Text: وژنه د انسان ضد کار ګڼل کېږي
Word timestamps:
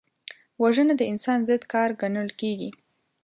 وژنه 0.61 0.93
د 0.97 1.01
انسان 1.11 1.39
ضد 1.47 1.63
کار 1.73 1.89
ګڼل 2.01 2.29
کېږي 2.39 2.69